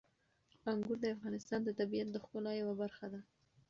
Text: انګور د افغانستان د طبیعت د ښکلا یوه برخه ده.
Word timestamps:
انګور 0.71 0.97
د 1.01 1.05
افغانستان 1.15 1.59
د 1.63 1.69
طبیعت 1.79 2.07
د 2.11 2.17
ښکلا 2.23 2.51
یوه 2.61 2.73
برخه 2.81 3.05
ده. 3.13 3.19